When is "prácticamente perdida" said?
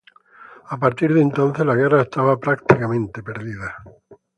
2.39-3.77